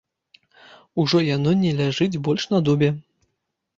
[1.03, 2.89] Ужо яно не ляжыць больш на дубе.